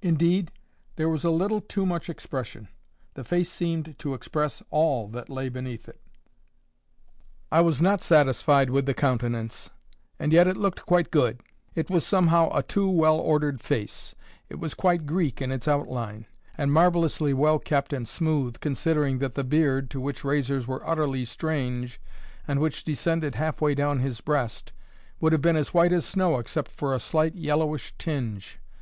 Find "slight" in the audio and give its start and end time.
26.98-27.34